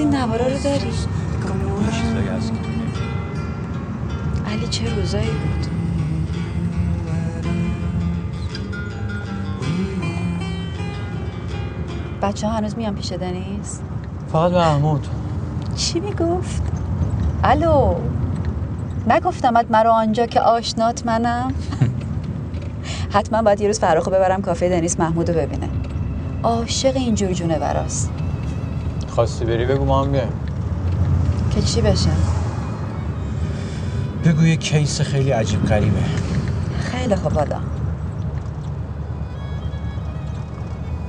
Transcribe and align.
این 0.00 0.14
نوارا 0.14 0.46
رو 0.46 0.58
داری؟ 0.58 0.90
چیزایی 1.92 2.28
هست 2.28 2.52
که 2.52 2.58
تو 2.58 2.68
نمی‌دونی. 2.68 2.92
علی 4.52 4.68
چه 4.68 4.94
روزایی 4.94 5.30
بود؟ 5.30 5.66
بچه 12.22 12.46
ها 12.46 12.52
هنوز 12.52 12.76
میان 12.78 12.94
پیش 12.94 13.12
دنیز؟ 13.12 13.80
فقط 14.32 14.52
محمود. 14.52 15.06
چی 15.76 16.00
می‌گفت؟ 16.00 16.62
الو 17.44 17.94
نگفتمت 19.08 19.70
مرا 19.70 19.92
آنجا 19.92 20.26
که 20.26 20.40
آشنات 20.40 21.06
منم؟ 21.06 21.54
حتما 23.14 23.42
باید 23.42 23.60
یه 23.60 23.66
روز 23.66 23.78
فراخو 23.80 24.10
ببرم 24.10 24.42
کافه 24.42 24.68
دنیس 24.68 25.00
محمود 25.00 25.30
رو 25.30 25.40
ببینه. 25.40 25.68
عاشق 26.42 26.96
اینجور 26.96 27.32
جونه 27.32 27.58
براست 27.58 28.10
خواستی 29.10 29.44
بری 29.44 29.66
بگو 29.66 29.84
ما 29.84 30.04
هم 30.04 30.12
بیایم. 30.12 30.32
که 31.50 31.62
چی 31.62 31.80
بشه؟ 31.80 32.10
بگو 34.24 34.42
یه 34.42 34.56
کیس 34.56 35.00
خیلی 35.00 35.30
عجیب 35.30 35.64
غریبه. 35.64 36.02
خیلی 36.80 37.16
خوب 37.16 37.32
حالا 37.32 37.60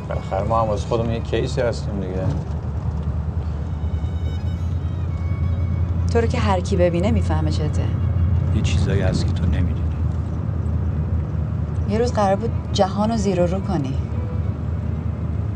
بالاخره 0.09 0.43
ما 0.43 0.61
هم 0.61 0.67
واسه 0.67 0.87
خودمون 0.87 1.11
یه 1.11 1.19
کیسی 1.19 1.61
هستیم 1.61 1.99
دیگه. 1.99 2.25
تو 6.13 6.21
رو 6.21 6.27
که 6.27 6.39
هر 6.39 6.59
کی 6.59 6.77
ببینه 6.77 7.11
می‌فهمه 7.11 7.51
چته. 7.51 7.85
یه 8.55 8.61
چیزایی 8.61 9.01
هست 9.01 9.25
که 9.25 9.31
تو 9.33 9.45
نمی‌دونی. 9.45 9.81
یه 11.89 11.97
روز 11.97 12.13
قرار 12.13 12.35
بود 12.35 12.51
جهان 12.73 13.11
رو 13.11 13.17
زیر 13.17 13.41
و 13.41 13.45
رو 13.45 13.59
کنی. 13.59 13.93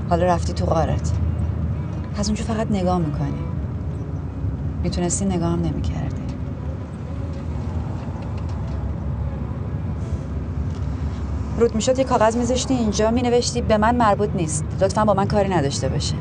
حالا 0.10 0.26
رفتی 0.26 0.54
تو 0.54 0.66
غارت. 0.66 1.12
از 2.18 2.28
اونجا 2.28 2.44
فقط 2.44 2.72
نگاه 2.72 2.98
می‌کنی. 2.98 3.44
می‌تونستی 4.84 5.26
نگاه 5.26 5.52
هم 5.52 5.62
نمی‌کردی. 5.62 6.22
رود 11.60 11.76
می‌شد 11.76 12.00
یه 12.00 12.06
کاغذ 12.06 12.38
میذاشتی 12.38 12.74
اینجا 12.74 13.12
مینوشتی 13.12 13.62
به 13.62 13.78
من 13.78 13.96
مربوط 13.96 14.30
نیست. 14.36 14.66
لطفا 14.82 15.06
با 15.06 15.14
من 15.14 15.28
کاری 15.28 15.50
نداشته 15.50 15.90
باشه 15.90 16.16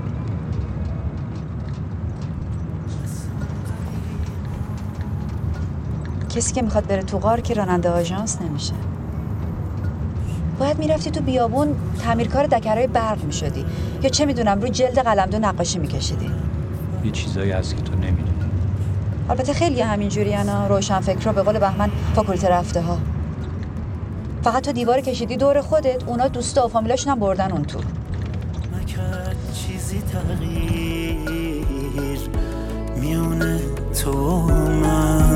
کسی 6.28 6.54
که 6.54 6.62
می‌خواد 6.62 6.86
بره 6.86 7.02
تو 7.02 7.18
غار 7.18 7.40
که 7.40 7.54
راننده 7.54 7.90
آژانس 7.90 8.42
نمیشه. 8.42 8.74
باید 10.58 10.78
می‌رفتی 10.78 11.10
تو 11.10 11.20
بیابون 11.20 11.76
تعمیرکار 12.02 12.46
دکرهای 12.46 12.86
برق 12.86 13.24
می‌شدی. 13.24 13.64
یا 14.02 14.08
چه 14.08 14.26
می‌دونم 14.26 14.60
رو 14.60 14.68
جلد 14.68 14.98
قلمدو 14.98 15.38
نقاشی 15.38 15.78
میکشیدی. 15.78 16.30
یه 17.04 17.10
چیزایی 17.10 17.50
هست 17.50 17.76
که 17.76 17.82
تو 17.82 17.94
نمی‌دونی. 17.94 18.30
البته 19.30 19.52
خیلی 19.52 19.80
همینجوری 19.80 20.34
انا 20.34 20.66
روشن 20.66 21.00
فکر 21.00 21.32
به 21.32 21.42
قول 21.42 21.58
بهمن 21.58 21.90
فاکولته 22.14 22.48
رفته 22.48 22.80
ها 22.80 22.98
فقط 24.42 24.64
تو 24.64 24.72
دیوار 24.72 25.00
کشیدی 25.00 25.36
دور 25.36 25.60
خودت 25.60 26.02
اونا 26.06 26.28
دوستا 26.28 26.66
و 26.66 26.68
فامیلاشون 26.68 27.12
هم 27.12 27.18
بردن 27.20 27.52
اون 27.52 27.64
تو. 27.64 27.78
چیزی 29.54 30.02
تغییر 30.12 31.18
میونه 32.96 33.60
تو 34.02 34.12
من. 34.82 35.33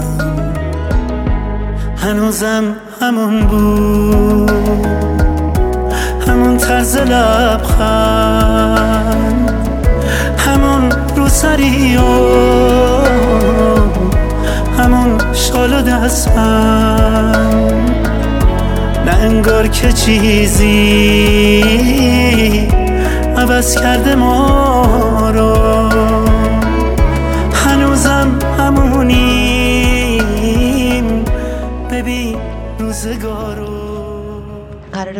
هنوزم 2.09 2.65
همون 3.01 3.41
بود. 3.41 4.87
همون 6.29 6.57
طرز 6.57 6.97
لبخند. 6.97 8.31
همون 10.39 10.93
روسری 11.17 11.97
و 11.97 12.01
همون 14.79 15.19
شال 15.33 15.73
و 15.73 15.83
دستم. 15.83 17.45
نه 19.07 19.13
انگار 19.13 19.69
که 19.69 19.93
چیزی 19.93 20.69
عوض 23.37 23.75
کرده 23.81 24.15
ما 24.15 25.31
رو. 25.35 25.68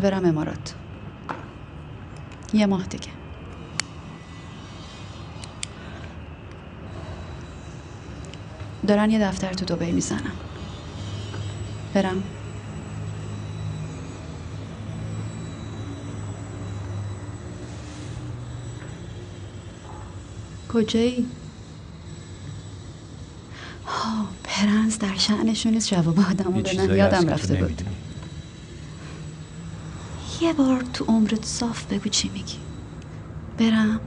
قراره 0.01 0.21
برم 0.21 0.29
امارات. 0.29 0.75
یه 2.53 2.67
ماه 2.67 2.87
دیگه. 2.87 3.09
دارن 8.87 9.11
یه 9.11 9.19
دفتر 9.19 9.53
تو 9.53 9.65
دبی 9.65 9.93
می‌زنم 9.93 10.33
برم. 11.95 12.23
کجایی؟ 20.73 21.27
ها 23.87 24.27
پرنس 24.45 24.99
در 24.99 25.15
شعنشون 25.17 25.73
نیست. 25.73 25.91
جواب 25.91 26.21
آدمو 26.21 26.57
یه 26.57 26.63
بدن. 26.63 26.97
یادم 26.97 27.29
رفته 27.29 27.55
بود. 27.55 27.83
یه 30.41 30.53
بار 30.53 30.81
تو 30.81 31.05
عمرت 31.05 31.45
صاف 31.45 31.87
بگو 31.87 32.09
چی 32.09 32.29
میگی. 32.29 32.59
برم. 33.59 34.01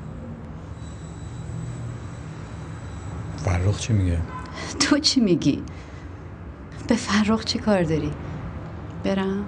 فرخ 3.37 3.79
چی 3.79 3.93
میگه؟ 3.93 4.21
تو 4.79 4.99
چی 4.99 5.21
میگی؟ 5.21 5.63
به 6.87 6.95
فرخ 6.95 7.45
چی 7.45 7.59
کار 7.59 7.83
داری؟ 7.83 8.11
برم. 9.03 9.45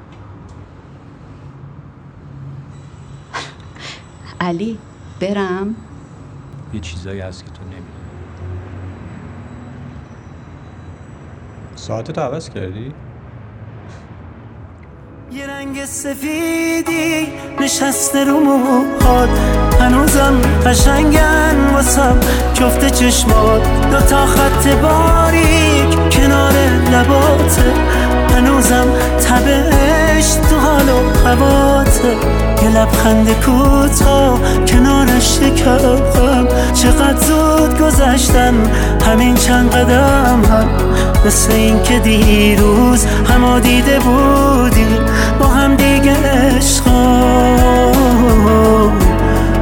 علی 4.39 4.79
برم. 5.19 5.75
یه 6.73 6.79
چیزایی 6.79 7.19
هست 7.19 7.45
که 7.45 7.51
تو 7.51 7.63
نمی‌دونی. 7.63 7.87
ساعتت 11.75 12.17
عوض 12.17 12.49
کردی؟ 12.49 12.93
یه 15.35 15.47
رنگ 15.47 15.85
سفیدی 15.85 17.27
نشسته 17.59 18.23
رو 18.23 18.39
موهات. 18.39 19.29
هنوزم 19.81 20.41
قشنگن 20.65 21.69
واسم. 21.73 22.19
جفت 22.53 22.87
چشمات. 22.87 23.89
دوتا 23.91 24.25
خط 24.25 24.67
باریک. 24.67 26.09
کنار 26.09 26.53
لباته 26.91 27.73
هنوزم 28.35 28.87
تبش 30.23 30.33
تو 30.49 30.55
حال 30.55 30.89
و 30.89 30.99
هواته 31.27 32.17
یه 32.63 32.69
لبخند 32.69 33.27
کوتاه 33.45 34.39
کنارش 34.67 35.39
شکرم. 35.39 36.47
چقدر 36.73 37.17
زود 37.27 37.79
گذشتن 37.81 38.53
همین 39.05 39.35
چند 39.35 39.71
قدم 39.71 40.41
هم. 40.51 40.67
مثل 41.25 41.51
این 41.51 41.83
که 41.83 41.99
دیروز 41.99 43.05
همو 43.05 43.59
دیده 43.59 43.99
بودیم 43.99 44.99
با 45.39 45.45
هم 45.45 45.75
دیگه 45.75 46.13
عشقا 46.13 47.91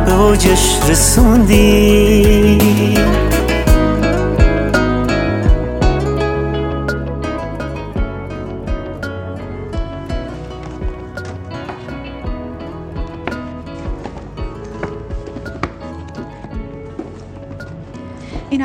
به 0.05 0.13
اوجش 0.13 0.79
رسوندیم 0.89 2.57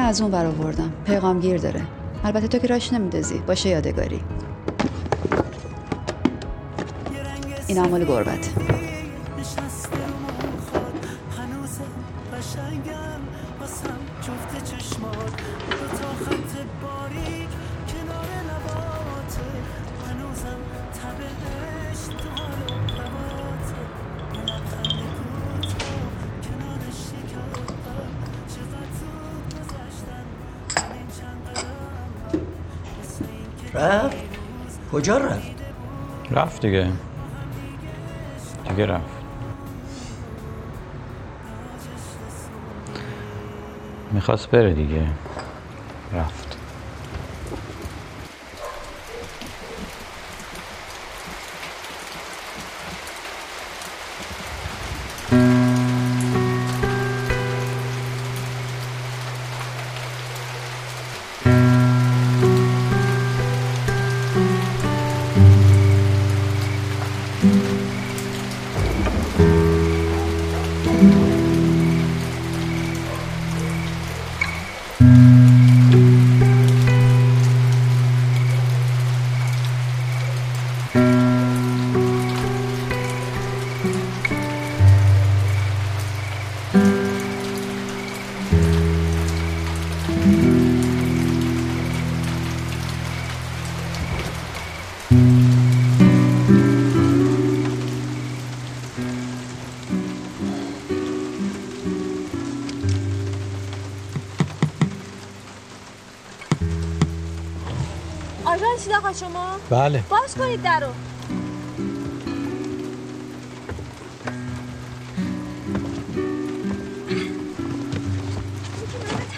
از 0.06 0.20
اون 0.20 0.30
ور 0.30 0.46
آوردم. 0.46 0.92
پیغام 1.04 1.40
گیر 1.40 1.56
داره. 1.56 1.82
البته 2.24 2.48
تو 2.48 2.58
که 2.58 2.66
راش 2.66 2.92
نمیدازی 2.92 3.38
باشه 3.38 3.68
یادگاری. 3.68 4.20
این 7.66 7.80
مال 7.80 8.04
گربت 8.04 8.50
رفت. 33.76 34.16
کجا 34.92 35.16
رفت؟ 35.18 35.50
رفت 36.30 36.66
دیگه. 36.66 36.92
دیگه 38.68 38.86
رفت. 38.86 39.04
می‌خواست 44.12 44.50
بره 44.50 44.74
دیگه. 44.74 45.06
رفت. 46.14 46.55
شما؟ 109.20 109.56
بله. 109.70 110.02
باز 110.08 110.34
کنید 110.34 110.62
درو 110.62 110.86
من 110.86 110.94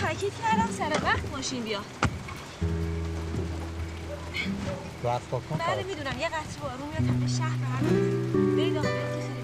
تاکید 0.00 0.32
کردم 0.42 0.68
سر 0.78 0.92
وقت 1.04 1.32
ماشین 1.32 1.62
بیا 1.64 1.80
رفت 5.04 5.30
کن. 5.30 5.42
بله 5.58 5.82
می‌دونم. 5.82 6.18
یه 6.20 6.28
قطره 6.28 6.60
بارون 6.62 6.88
میاد 6.88 7.06
همه 7.16 7.26
شهر 7.26 7.56
به 7.58 7.66
هم. 7.66 8.56
برید 8.56 8.76
آقا 8.76 8.88
برید 8.88 9.14
که 9.14 9.20
خیلی 9.22 9.42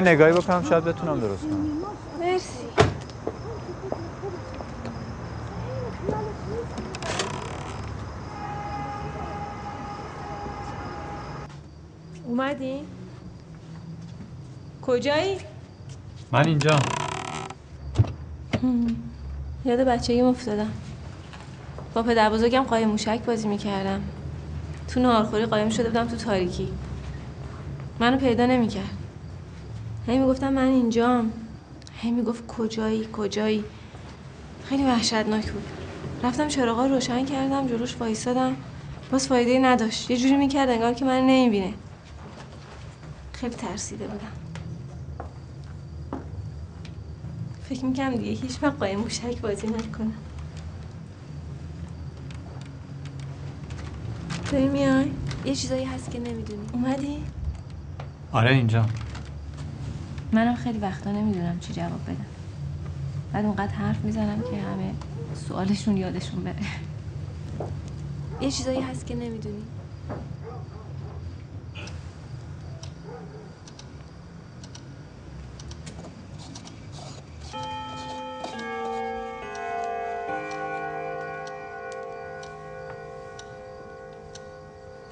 یه 0.00 0.06
نگاهی 0.06 0.32
بکنم؟ 0.32 0.62
شاید 0.62 0.84
بتونم 0.84 1.20
درست 1.20 1.42
کنم. 1.42 1.66
مرسی. 2.20 2.48
اومدی؟ 12.24 12.80
کجایی؟ 14.82 15.36
من 16.32 16.46
اینجا. 16.46 16.78
یاد 19.64 19.80
بچگیم 19.80 20.24
افتادم. 20.24 20.72
با 21.94 22.02
پدر 22.02 22.30
بزرگم 22.30 22.62
قایم 22.62 22.88
موشک 22.88 23.20
بازی 23.26 23.48
می‌کردم. 23.48 24.02
تو 24.88 25.00
نهارخوری 25.00 25.46
قایم 25.46 25.68
شده 25.68 25.88
بودم 25.88 26.06
تو 26.06 26.16
تاریکی. 26.16 26.68
منو 28.00 28.16
پیدا 28.16 28.46
نمی‌کرد. 28.46 28.99
هی 30.06 30.18
می‌گفتم 30.18 30.52
من 30.52 30.66
اینجام. 30.66 31.32
هی 31.92 32.10
می‌گفت 32.10 32.46
کجایی 32.46 33.08
کجایی؟ 33.12 33.64
خیلی 34.64 34.84
وحشتناک 34.84 35.52
بود. 35.52 35.62
رفتم 36.22 36.48
چراغا 36.48 36.86
رو 36.86 36.94
روشن 36.94 37.24
کردم 37.24 37.66
جلوش 37.66 37.96
وایسادم 38.00 38.56
باز 39.12 39.28
فایده 39.28 39.58
نداشت. 39.58 40.10
یه 40.10 40.16
جوری 40.16 40.36
می‌کرد 40.36 40.68
انگار 40.68 40.94
که 40.94 41.04
من 41.04 41.20
نمی‌بینه. 41.20 41.74
خیلی 43.32 43.54
ترسیده 43.54 44.06
بودم. 44.06 44.32
فکر 47.68 47.84
می‌کنم 47.84 48.16
دیگه 48.16 48.30
هیچ 48.30 48.62
وقت 48.62 48.78
قایم 48.78 49.00
موشک 49.00 49.40
بازی 49.40 49.66
نکنم. 49.66 50.12
داری 54.52 54.68
میای؟ 54.68 55.10
یه 55.44 55.54
چیزایی 55.54 55.84
هست 55.84 56.10
که 56.10 56.18
نمی‌دونی. 56.18 56.66
اومدی؟ 56.72 57.24
آره 58.32 58.50
اینجا. 58.50 58.86
منم 60.32 60.54
خیلی 60.56 60.78
وقتا 60.78 61.12
نمی‌دونم 61.12 61.58
چی 61.60 61.72
جواب 61.72 62.02
بدم. 62.04 62.26
بعد 63.32 63.44
اونقدر 63.44 63.72
حرف 63.72 64.04
می‌زنم 64.04 64.42
که 64.42 64.56
همه 64.56 64.94
سوالشون 65.34 65.96
یادشون 65.96 66.44
بره. 66.44 66.56
یه 68.40 68.50
چیزایی 68.50 68.80
هست 68.80 69.06
که 69.06 69.14
نمی‌دونی؟ 69.14 69.62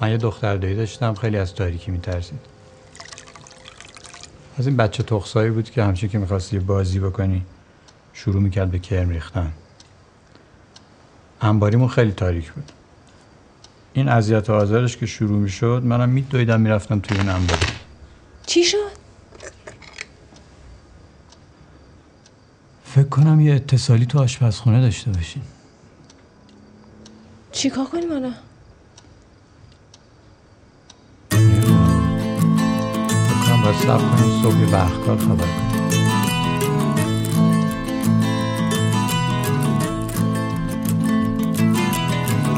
من 0.01 0.11
یه 0.11 0.17
دختر 0.17 0.57
دایی 0.57 0.75
داشتم 0.75 1.13
خیلی 1.13 1.37
از 1.37 1.55
تاریکی 1.55 1.91
میترسید. 1.91 2.58
از 4.59 4.67
این 4.67 4.77
بچه 4.77 5.03
تخصایی 5.03 5.51
بود 5.51 5.69
که 5.69 5.83
همچین 5.83 6.09
که 6.09 6.17
می‌خواستی 6.17 6.55
یه 6.55 6.61
بازی 6.61 6.99
بکنی 6.99 7.45
شروع 8.13 8.41
می‌کرد 8.41 8.71
به 8.71 8.79
کرم 8.79 9.09
ریختن 9.09 9.53
انباریمون 11.41 11.87
خیلی 11.87 12.11
تاریک 12.11 12.51
بود 12.51 12.71
این 13.93 14.07
اذیت 14.07 14.49
و 14.49 14.53
آزارش 14.53 14.97
که 14.97 15.05
شروع 15.05 15.39
می‌شد 15.39 15.81
منم 15.85 16.09
میدویدم 16.09 16.61
می‌رفتم 16.61 16.99
توی 16.99 17.17
اون 17.17 17.29
انباری 17.29 17.67
چی 18.45 18.63
شد؟ 18.63 18.99
فکر 22.83 23.09
کنم 23.09 23.41
یه 23.41 23.55
اتصالی 23.55 24.05
تو 24.05 24.19
آشپزخونه 24.19 24.81
داشته 24.81 25.11
باشین 25.11 25.41
چیکار 27.51 27.85
کنیم 27.85 28.11
حالا؟ 28.11 28.31
باید 33.69 33.81
صبر 33.81 33.97
کنیم 33.97 34.41
صبح 34.41 34.65
برقکار 34.71 35.17
خبر 35.17 35.45
کنیم 35.45 35.89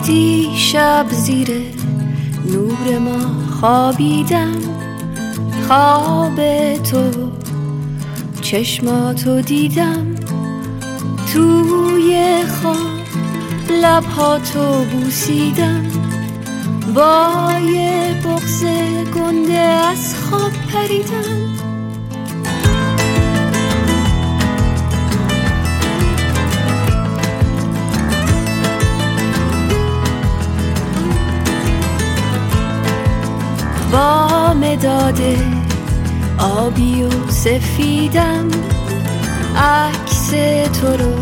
دیشب 0.06 1.06
زیر 1.12 1.48
نور 2.54 3.00
ما 3.00 3.52
خوابیدم. 3.60 4.58
خواب 5.68 6.36
تو 6.78 7.32
چشماتو 8.42 9.42
دیدم. 9.42 10.16
توی 11.34 12.44
خواب 12.62 12.78
لبهاتو 13.84 14.86
بوسیدم. 14.92 16.11
با 16.96 17.52
یه 17.74 18.22
بغز 18.26 18.64
گنده 19.16 19.58
از 19.58 20.16
خواب 20.16 20.52
پریدم 20.74 21.42
با 33.92 34.54
مداد 34.54 35.22
آبی 36.40 37.04
و 37.04 37.30
سفیدم 37.30 38.48
عکس 39.58 40.30
تو 40.82 40.88
رو 40.88 41.14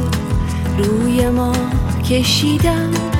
روی 0.77 1.29
ما 1.29 1.53
کشیدم. 2.09 3.18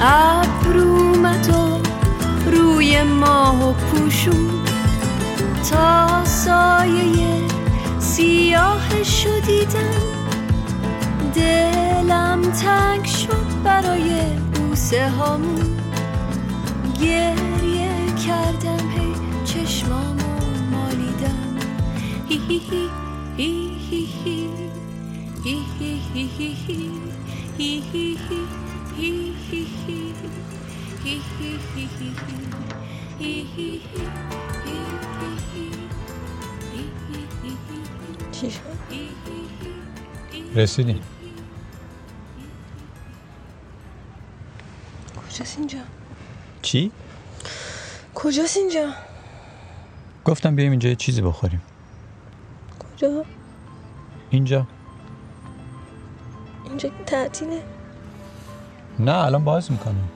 ابرومت 0.00 1.50
و 1.54 1.80
روی 2.50 3.02
ماه 3.02 3.70
و 3.70 3.72
پوشون 3.72 4.50
تا 5.70 6.24
سایه 6.24 7.40
سیاه 7.98 9.02
شدیدم 9.02 10.06
دلم 11.34 12.42
تنگ 12.42 13.04
شد 13.04 13.62
برای 13.64 14.20
بوسه 14.54 15.08
هامون 15.08 15.78
گریه 17.00 17.90
کردم 18.26 18.90
هی 18.90 19.14
چشمامو 19.44 20.36
مالیدم 20.72 21.56
هی 22.28 22.40
هی 22.48 22.60
هی 22.70 22.88
هی 23.36 23.70
هی 23.90 24.06
هی 25.44 25.60
هی 26.14 26.28
هی 26.28 26.28
هی 26.38 26.56
هی 27.58 27.82
هی 27.92 28.16
هی 28.96 29.32
هی 29.50 29.65
چی 31.06 31.22
شد؟ 38.50 38.60
رسیدیم 40.54 41.00
کجاست 45.16 45.58
اینجا؟ 45.58 45.78
چی؟ 46.62 46.92
کجاست 48.14 48.56
اینجا؟ 48.56 48.92
گفتم 50.24 50.56
بیایم 50.56 50.70
اینجا 50.70 50.88
یه 50.88 50.96
چیزی 50.96 51.22
بخوریم 51.22 51.62
کجا؟ 52.78 53.24
اینجا 54.30 54.66
اینجا 56.64 56.90
تعطیله 57.06 57.62
نه 58.98 59.12
الان 59.12 59.44
باز 59.44 59.72
می‌کنم 59.72 60.15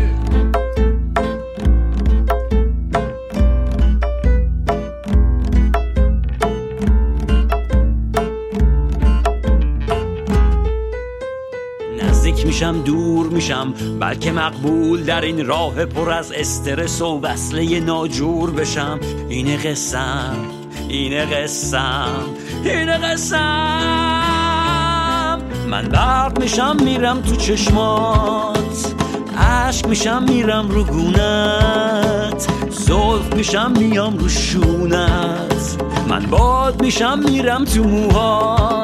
میشم 12.51 12.81
دور 12.81 13.27
میشم 13.27 13.73
بلکه 13.99 14.31
مقبول 14.31 15.03
در 15.03 15.21
این 15.21 15.45
راه 15.45 15.85
پر 15.85 16.11
از 16.11 16.31
استرس 16.31 17.01
و 17.01 17.19
وصله 17.19 17.79
ناجور 17.79 18.51
بشم. 18.51 18.99
این 19.29 19.57
قسم 19.57 20.37
این 20.89 21.25
قسم 21.25 22.25
این 22.63 22.97
قسم. 22.97 23.37
من 25.69 25.89
برق 25.89 26.39
میشم 26.39 26.77
میرم 26.83 27.21
تو 27.21 27.35
چشمات. 27.35 28.95
عشق 29.37 29.87
میشم 29.87 30.23
میرم 30.23 30.69
رو 30.69 30.83
گونت. 30.83 32.47
زلف 32.69 33.33
میشم 33.35 33.71
میام 33.77 34.17
رو 34.17 34.29
شونت. 34.29 35.83
من 36.09 36.25
باد 36.25 36.81
میشم 36.81 37.19
میرم 37.19 37.65
تو 37.65 37.83
موهات. 37.83 38.80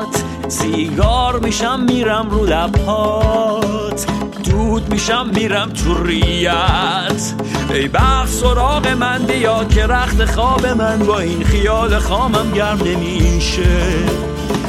سیگار 0.48 1.40
میشم 1.40 1.80
میرم 1.80 2.30
رو 2.30 2.46
لبهات. 2.46 4.06
دود 4.50 4.94
میشم 4.94 5.30
میرم 5.36 5.70
تو 5.70 6.04
ریت. 6.04 7.34
ای 7.74 7.88
بخت 7.88 8.28
سراغ 8.30 8.88
من 8.88 9.24
بیا 9.24 9.64
که 9.64 9.88
رخت 9.88 10.26
خواب 10.26 10.66
من 10.66 11.00
با 11.00 11.20
این 11.20 11.44
خیال 11.44 12.00
خامم 12.00 12.52
گرم 12.52 12.80
نمیشه. 12.86 13.64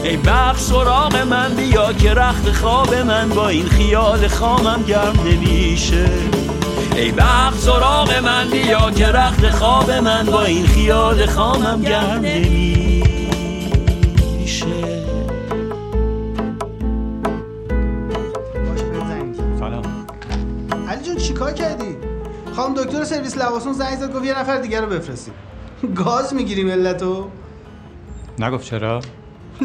ای 0.05 0.17
بخت 0.17 0.61
سراغ 0.61 1.17
من 1.31 1.55
بیا 1.55 1.93
که 1.93 2.15
رخت 2.15 2.53
خواب 2.53 2.95
من 2.95 3.29
با 3.29 3.49
این 3.49 3.69
خیال 3.69 4.29
خامم 4.29 4.85
گرم 4.87 5.21
نمیشه. 5.27 6.07
ای 6.97 7.13
بخت 7.13 7.59
سراغ 7.59 8.13
من 8.25 8.49
بیا 8.51 8.91
که 8.91 9.07
رخت 9.07 9.51
خواب 9.51 9.91
من 9.91 10.27
با 10.27 10.43
این 10.43 10.67
خیال 10.67 11.27
خامم 11.27 11.83
گرم 11.83 12.21
نمیشه. 12.23 12.88
چیکار 21.53 21.69
کردی؟ 21.69 21.97
خانم 22.53 22.75
دکتر 22.75 23.05
سرویس 23.05 23.37
لواسون 23.37 23.73
زنگ 23.73 23.99
زد 23.99 24.13
گفت 24.13 24.25
یه 24.25 24.39
نفر 24.39 24.57
دیگه 24.57 24.81
رو 24.81 24.87
بفرستیم. 24.87 25.35
گاز 25.95 26.35
می‌گیری 26.35 26.65
ملتو 26.65 27.31
نگفت 28.39 28.65
چرا؟ 28.65 29.01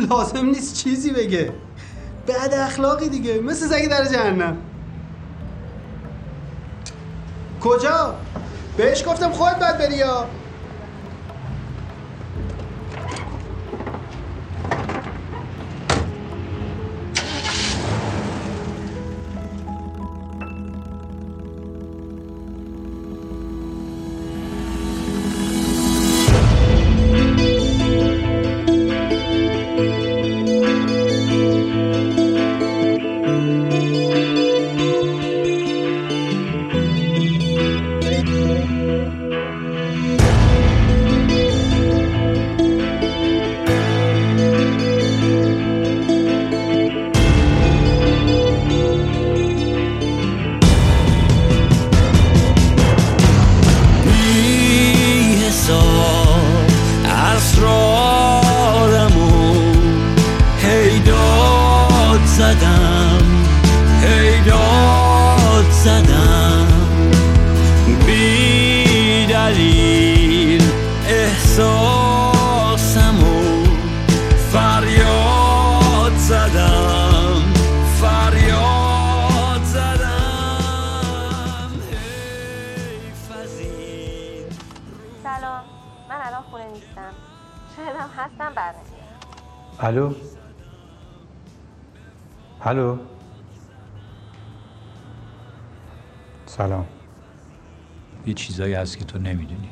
لازم 0.10 0.46
نیست 0.46 0.76
چیزی 0.76 1.12
بگه. 1.12 1.52
بد 2.28 2.54
اخلاقی 2.54 3.10
دیگه 3.10 3.40
مثل 3.40 3.68
سگ 3.68 3.90
در 3.90 4.06
جهنم. 4.06 4.58
کجا؟ 7.62 8.16
بهش 8.78 9.08
گفتم 9.08 9.32
خودت 9.32 9.60
باید 9.60 9.78
بری 9.78 9.96
یا؟ 9.96 10.26
الو 89.84 90.14
الو 92.62 92.98
سلام 96.46 96.86
یه 98.26 98.34
چیزایی 98.34 98.74
هست 98.74 98.98
که 98.98 99.06
تو 99.06 99.20
نمی‌دونی. 99.20 99.70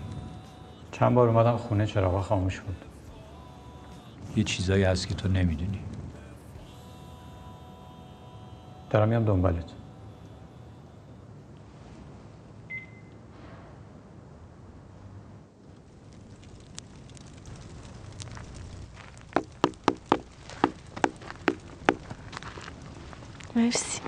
چند 0.91 1.13
بار 1.13 1.27
اومدم 1.27 1.57
خونه 1.57 1.85
چراغا 1.85 2.21
خاموش 2.21 2.59
بود. 2.59 2.85
یه 4.35 4.43
چیزایی 4.43 4.83
هست 4.83 5.07
که 5.07 5.13
تو 5.13 5.27
نمی‌دونی. 5.27 5.79
دارم 8.89 9.09
میام 9.09 9.25
دنبالت. 9.25 9.80
مرسی. 23.61 24.01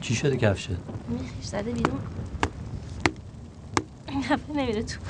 چی 0.00 0.14
شده 0.14 0.36
کفشت؟ 0.36 0.68
میخیش 1.08 1.44
زده 1.44 1.72
بیرون. 1.72 2.00
دفعه 4.08 4.38
نمیره 4.56 4.82
تو. 4.82 5.00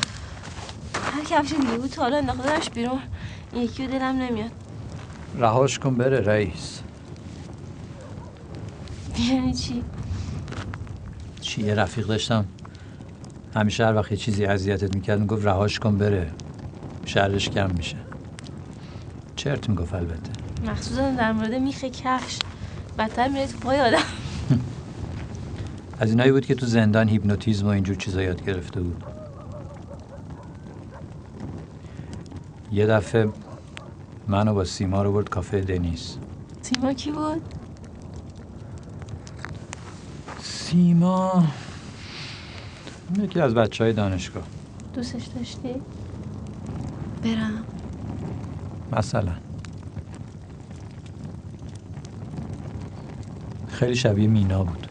هر 1.02 1.24
کفش 1.24 1.52
دیگه 1.52 1.78
بود 1.78 1.90
تا 1.90 2.02
حالا 2.02 2.16
انداختمش 2.16 2.70
بیرون. 2.70 3.00
یکی 3.54 3.86
رو 3.86 3.92
دلم 3.92 4.16
نمیاد. 4.16 4.50
رهاش 5.38 5.78
کن 5.78 5.94
بره 5.94 6.20
رئیس. 6.20 6.80
یعنی 9.18 9.54
چی؟ 9.54 9.84
چی 11.40 11.62
یه 11.62 11.74
رفیق 11.74 12.06
داشتم. 12.06 12.44
همیشه 13.54 13.86
هر 13.86 13.94
وقت 13.94 14.10
یه 14.10 14.16
چیزی 14.16 14.46
اذیتت 14.46 14.94
می‌کرد 14.94 15.20
می‌گفت 15.20 15.46
رهاش 15.46 15.78
کن 15.78 15.98
بره. 15.98 16.30
شرش 17.14 17.48
کم 17.48 17.70
میشه. 17.70 17.96
چرت 19.36 19.68
می‌گفت 19.68 19.94
البته. 19.94 20.32
مخصوصا 20.66 21.10
در 21.10 21.32
مورد 21.32 21.54
میخ 21.54 21.84
کفش. 21.84 22.38
بدتر 22.98 23.28
میره 23.28 23.46
تو 23.46 23.58
پای 23.58 23.80
آدم. 23.80 23.98
از 26.00 26.10
اینایی 26.10 26.32
بود 26.32 26.46
که 26.46 26.54
تو 26.54 26.66
زندان 26.66 27.08
هیپنوتیزم 27.08 27.66
و 27.66 27.68
اینجور 27.68 27.96
چیزا 27.96 28.22
یاد 28.22 28.44
گرفته 28.44 28.80
بود. 28.80 29.04
یه 32.72 32.86
دفعه 32.86 33.28
منو 34.28 34.54
با 34.54 34.64
سیما 34.64 35.02
رو 35.02 35.12
برد 35.12 35.28
کافه 35.28 35.60
دنیس. 35.60 36.16
سیما 36.62 36.92
کی 36.92 37.10
بود؟ 37.10 37.42
سیما. 40.42 41.44
یکی 43.18 43.40
از 43.40 43.54
بچه 43.54 43.84
های 43.84 43.92
دانشگاه. 43.92 44.44
دوستش 44.94 45.24
داشتی؟ 45.24 45.80
برم. 47.24 47.64
مثلا. 48.92 49.32
خیلی 53.68 53.96
شبیه 53.96 54.26
مینا 54.26 54.64
بود. 54.64 54.86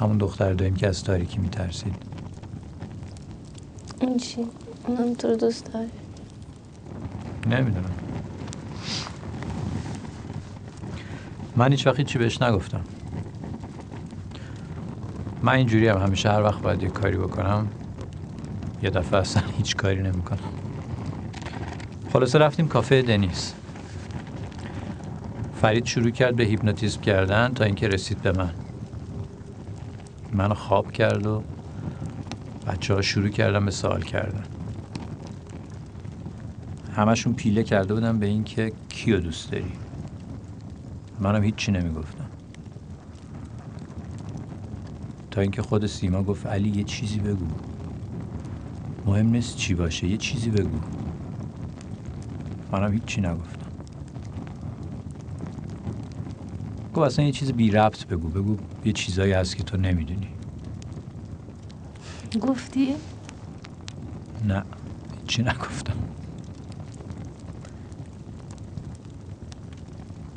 همون 0.00 0.18
دختر 0.18 0.52
داریم 0.52 0.74
که 0.74 0.88
از 0.88 1.04
تاریکی 1.04 1.38
میترسید. 1.38 1.94
این 4.00 4.16
چی؟ 4.16 4.46
اونم 4.86 5.14
تو 5.14 5.28
رو 5.28 5.36
دوست 5.36 5.72
داره. 5.72 5.88
نمی‌دونم. 7.46 7.90
من 11.56 11.70
هیچ 11.70 11.86
وقت 11.86 12.00
چی 12.00 12.18
بهش 12.18 12.42
نگفتم. 12.42 12.84
من 15.42 15.52
اینجوری 15.52 15.88
هم 15.88 16.02
همیشه 16.02 16.30
هر 16.30 16.42
وقت 16.42 16.62
باید 16.62 16.82
یه 16.82 16.88
کاری 16.88 17.16
بکنم 17.16 17.68
یه 18.82 18.90
دفعه 18.90 19.20
اصلا 19.20 19.42
هیچ 19.56 19.76
کاری 19.76 20.02
نمی‌کنم. 20.02 20.38
خلاصه 22.12 22.38
رفتیم 22.38 22.68
کافه 22.68 23.02
دنیس. 23.02 23.54
فرید 25.60 25.86
شروع 25.86 26.10
کرد 26.10 26.36
به 26.36 26.44
هیپنوتیزم 26.44 27.00
کردن 27.00 27.54
تا 27.54 27.64
اینکه 27.64 27.88
رسید 27.88 28.22
به 28.22 28.32
من. 28.32 28.54
منو 30.32 30.54
خواب 30.54 30.92
کرد 30.92 31.26
و 31.26 31.42
بچه 32.66 32.94
ها 32.94 33.02
شروع 33.02 33.28
کردن 33.28 33.64
به 33.64 33.70
سوال 33.70 34.02
کردن. 34.02 34.44
همشون 36.96 37.34
پیله 37.34 37.62
کرده 37.62 37.94
بودن 37.94 38.18
به 38.18 38.26
اینکه 38.26 38.72
کیو 38.88 39.20
دوست 39.20 39.50
داری. 39.52 39.72
منم 41.20 41.42
هیچی 41.42 41.72
نمی‌گفتم. 41.72 42.26
تا 45.30 45.40
اینکه 45.40 45.62
خود 45.62 45.86
سیما 45.86 46.22
گفت 46.22 46.46
علی 46.46 46.68
یه 46.68 46.84
چیزی 46.84 47.18
بگو. 47.18 47.46
مهم 49.10 49.26
نیست 49.26 49.56
چی 49.56 49.74
باشه 49.74 50.06
یه 50.06 50.16
چیزی 50.16 50.50
بگو. 50.50 50.78
منم 52.72 52.92
هیچی 52.92 53.20
نگفتم. 53.20 53.70
گفت 56.94 57.06
اصلا 57.06 57.24
یه 57.24 57.32
چیز 57.32 57.52
بی 57.52 57.70
ربط 57.70 58.06
بگو 58.06 58.28
بگو 58.28 58.56
یه 58.84 58.92
چیزایی 58.92 59.32
هست 59.32 59.56
که 59.56 59.62
تو 59.62 59.76
نمی‌دونی. 59.76 60.28
گفتی؟ 62.40 62.94
نه 64.44 64.64
هیچی 65.20 65.42
نگفتم. 65.42 65.96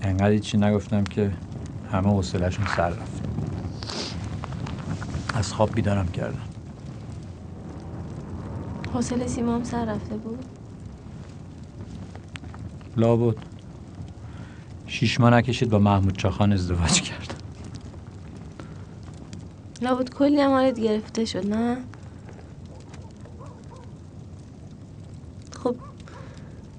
انقدر 0.01 0.31
هیچی 0.31 0.57
نگفتم 0.57 1.03
که 1.03 1.33
همه 1.91 2.07
حوصلهشون 2.09 2.65
سر 2.65 2.89
رفت. 2.89 3.23
از 5.33 5.53
خواب 5.53 5.75
بیدارم 5.75 6.07
کردم. 6.07 6.52
حوصله 8.93 9.27
سیما 9.27 9.55
هم 9.55 9.63
سر 9.63 9.85
رفته 9.85 10.17
بود. 10.17 10.45
لابد. 12.97 13.35
شیش 14.87 15.19
ماه 15.19 15.29
نکشید 15.29 15.69
با 15.69 15.79
محمود 15.79 16.17
چاخان 16.17 16.53
ازدواج 16.53 17.01
کرد. 17.01 17.43
لابد 19.81 20.09
کلی 20.09 20.41
هم 20.41 20.71
گرفته 20.71 21.25
شد 21.25 21.45
نه؟ 21.47 21.77
خب 25.63 25.75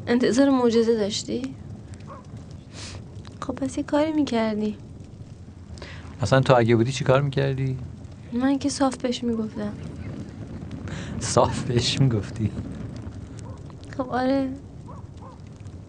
انتظار 0.06 0.50
معجزه 0.50 0.96
داشتی؟ 0.96 1.54
خب 3.40 3.54
پس 3.54 3.78
یه 3.78 3.84
کاری 3.84 4.12
می‌کردی. 4.12 4.76
اصلا 6.22 6.40
تو 6.40 6.54
اگه 6.56 6.76
بودی 6.76 6.92
چی 6.92 7.04
کار 7.04 7.20
می‌کردی؟ 7.20 7.78
من 8.32 8.58
که 8.58 8.68
صاف 8.68 8.96
بهش 8.96 9.24
می‌گفتم. 9.24 9.72
صاف 11.24 11.62
بهش 11.62 12.00
می‌گفتی. 12.00 12.50
خب 13.96 14.08
آره. 14.10 14.48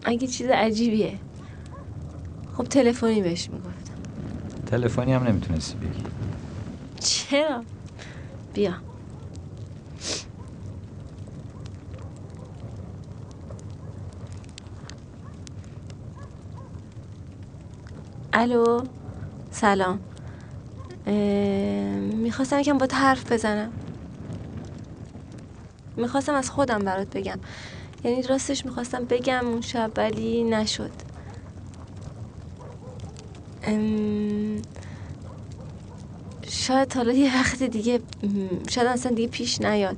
اگه 0.03 0.27
چیز 0.27 0.47
عجیبیه. 0.47 1.19
خب 2.57 2.63
تلفنی 2.63 3.21
بهش 3.21 3.49
می‌گفتم. 3.49 3.93
تلفنی 4.65 5.13
هم 5.13 5.23
نمی‌تونستی 5.23 5.77
بگی. 5.77 6.03
چرا؟ 6.99 7.63
بیا. 8.53 8.73
الو 18.33 18.81
سلام. 19.51 19.99
می‌خواستم 22.13 22.59
یکم 22.59 22.77
با 22.77 22.87
حرف 22.93 23.31
بزنم. 23.31 23.71
می‌خواستم 25.97 26.33
از 26.33 26.49
خودم 26.49 26.79
برات 26.79 27.17
بگم. 27.17 27.39
یعنی 28.03 28.21
راستش 28.21 28.65
می‌خواستم 28.65 29.05
بگم 29.05 29.47
اون 29.47 29.61
شب 29.61 29.91
ولی 29.97 30.43
نشد. 30.43 30.91
ام، 33.63 34.61
شاید 36.47 36.93
حالا 36.93 37.13
یه 37.13 37.39
وقت 37.39 37.63
دیگه 37.63 37.99
شاید 38.69 38.87
اصلا 38.87 39.11
دیگه 39.11 39.27
پیش 39.27 39.61
نیاد. 39.61 39.97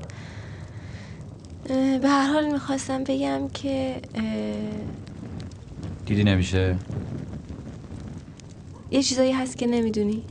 به 2.02 2.10
هر 2.10 2.34
حال 2.34 2.52
می‌خواستم 2.52 3.04
بگم 3.04 3.48
که 3.54 4.02
اه، 4.16 4.24
دیدی 6.06 6.24
نمیشه؟ 6.24 6.76
یه 8.92 9.04
چیزایی 9.04 9.32
هست 9.32 9.58
که 9.58 9.68
نمی‌دونی. 9.68 10.24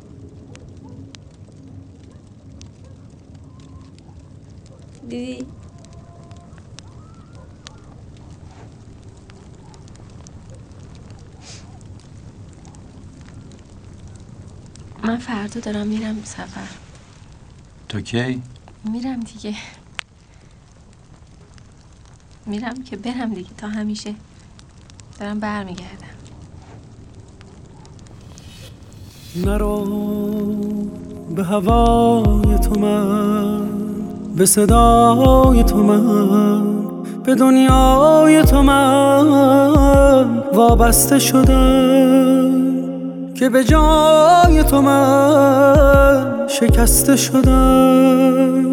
دیدی؟ 5.09 5.47
من 15.07 15.17
فردا 15.17 15.61
دارم 15.61 15.87
میرم 15.87 16.17
سفر. 16.25 16.69
تو 17.89 18.01
کی؟ 18.01 18.43
میرم 18.85 19.21
دیگه. 19.21 19.55
میرم 22.47 22.83
که 22.83 22.97
برم 22.97 23.35
دیگه 23.35 23.51
تا 23.57 23.69
همیشه 23.69 24.15
دارم 25.21 25.41
برمیگردم. 25.41 26.07
نرو 29.37 29.85
به 31.37 31.45
هوای 31.45 32.59
تو 32.59 32.81
من 32.81 33.69
به 34.37 34.47
صدای 34.47 35.65
تو 35.65 35.77
من 35.77 36.77
به 37.23 37.35
دنیای 37.35 38.43
تو 38.43 38.63
من 38.63 40.39
وابسته 40.55 41.19
شدم. 41.19 42.46
که 43.39 43.49
به 43.49 43.65
جای 43.65 44.63
تو 44.63 44.83
من 44.83 46.49
شکسته 46.49 47.17
شدم. 47.17 48.67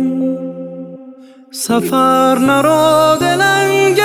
سفر 1.52 2.38
نرو 2.40 3.18
دلم 3.22 3.96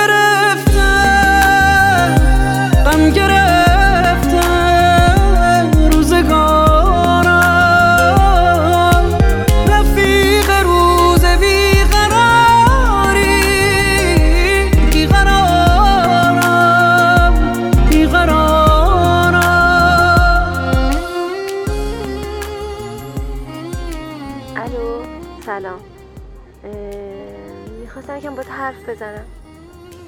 حرف 28.59 28.89
بزنم. 28.89 29.25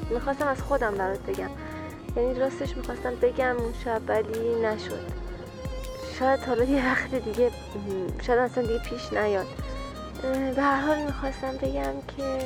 می‌خواستم 0.10 0.48
از 0.48 0.62
خودم 0.62 0.96
برات 0.96 1.20
بگم. 1.20 1.50
یعنی 2.16 2.40
راستش 2.40 2.78
می‌خواستم 2.78 3.14
بگم 3.22 3.56
اون 3.58 3.74
شب 3.86 4.02
ولی 4.08 4.56
نشد. 4.64 5.12
شاید 6.20 6.40
حالا 6.40 6.64
یه 6.64 6.92
وقت 6.92 7.16
دیگه 7.16 7.52
شاید 8.22 8.40
اصلا 8.40 8.64
دیگه 8.64 8.80
پیش 8.80 9.14
نیاد. 9.14 9.48
به 10.56 10.62
هر 10.62 10.82
حال 10.82 11.02
می‌خواستم 11.06 11.58
بگم 11.62 11.94
که 12.18 12.40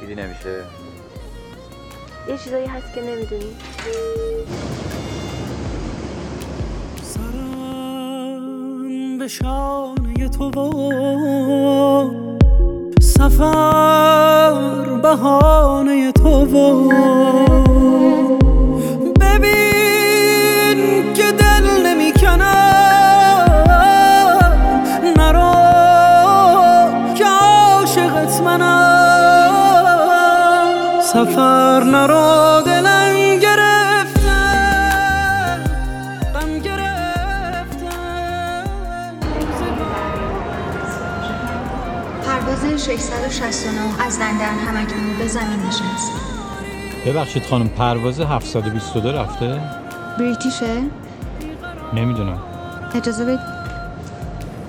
دیدی 0.00 0.14
نمیشه. 0.14 0.62
یه 2.28 2.38
چیزایی 2.38 2.66
هست 2.66 2.94
که 2.94 3.02
نمی‌دونی. 3.02 3.56
سرم 7.02 8.38
به 9.18 9.28
شانه 9.28 10.28
تو 10.28 10.50
سفر 13.18 14.54
بهانه 15.02 16.12
تو 16.12 16.28
و 16.28 17.77
ببخشید 47.06 47.46
خانم 47.46 47.68
پرواز 47.68 48.20
722 48.20 49.12
رفته؟ 49.12 49.60
بریتیشه؟ 50.18 50.82
نمی‌دونم. 51.94 52.38
اجازه 52.94 53.24
بدید. 53.24 53.40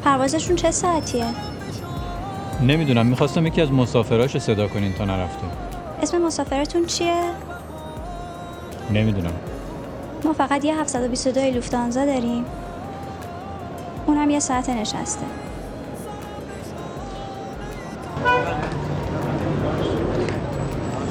پروازشون 0.04 0.56
چه 0.56 0.72
ساعتیه؟ 0.72 1.26
نمی‌دونم 2.62 3.06
می‌خواستم 3.06 3.48
یکی 3.48 3.62
از 3.62 3.72
مسافراش 3.72 4.38
صدا 4.38 4.68
کنین 4.68 4.94
تا 4.94 5.06
نرفته. 5.06 5.44
اسم 6.02 6.22
مسافرتون 6.22 6.86
چیه؟ 6.86 7.24
نمی‌دونم. 8.92 9.34
ما 10.24 10.34
فقط 10.34 10.66
یه 10.66 10.76
722 10.80 11.40
لوفتانزا 11.40 12.06
داریم. 12.06 12.46
اونم 14.06 14.30
یه 14.30 14.40
ساعت 14.40 14.70
نشسته. 14.70 15.26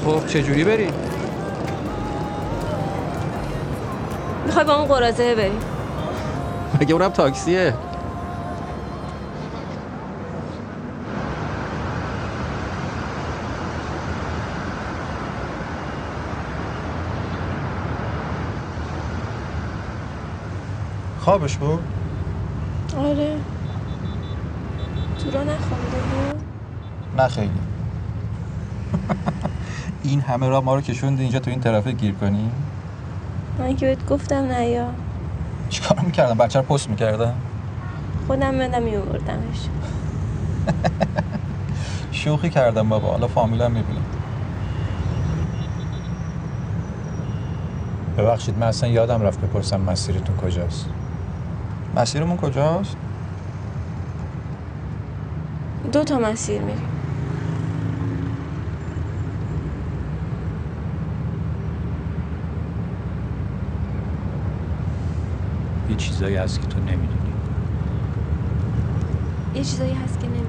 خب 0.09 0.27
چجوری 0.27 0.64
بریم 0.64 0.92
می‌خوای 4.47 4.64
با 4.64 4.75
اون 4.75 4.85
قرازه 4.88 5.35
بریم 5.35 5.61
مگه 6.81 6.94
اونم 6.94 7.09
تاکسیه؟ 7.09 7.75
خوابش 21.21 21.57
بود؟ 21.57 21.81
آره. 22.99 23.37
تو 25.18 25.31
رو 25.31 25.44
نخوابیده 25.44 25.97
بود. 26.11 26.42
نه 27.16 27.29
خیلی. 27.29 27.67
این 30.09 30.21
همه 30.21 30.49
را 30.49 30.61
ما 30.61 30.75
رو 30.75 30.81
کشوندی 30.81 31.23
اینجا 31.23 31.38
تو 31.38 31.51
این 31.51 31.61
طرفه 31.61 31.92
گیر 31.92 32.14
کنی؟ 32.14 32.51
من 33.59 33.77
که 33.77 33.87
بهت 33.87 34.07
گفتم 34.07 34.37
نه 34.37 34.66
یا؟ 34.66 34.88
چیکار 35.68 36.01
می‌کردم؟ 36.01 36.35
بچه 36.35 36.59
رو 36.59 36.64
پست 36.64 36.90
می‌کردم؟ 36.90 37.35
خودم 38.27 38.59
بدم 38.59 38.83
میوردمش 38.83 39.68
شوخی 42.12 42.51
کردم 42.51 42.88
بابا. 42.88 43.09
حالا 43.11 43.29
فامیلم 43.29 43.73
می‌بینم 43.73 44.05
ببخشید 48.18 48.59
من 48.59 48.66
اصلا 48.66 48.88
یادم 48.88 49.23
رفت 49.23 49.40
بپرسم 49.40 49.81
مسیرتون 49.81 50.37
کجاست. 50.37 50.87
مسیرمون 51.97 52.37
کجاست؟ 52.37 52.97
دو 55.92 56.05
تا 56.05 56.18
مسیر 56.18 56.62
میریم 56.62 56.88
یه 65.90 65.97
چیزایی 66.18 66.37
هست 66.37 66.61
که 66.61 66.66
تو 66.66 66.78
نمی‌دونی. 66.81 67.33
یه 69.54 69.64
چیزایی 69.64 69.92
هست 69.94 70.20
که 70.20 70.26
نمی‌دونی 70.26 70.47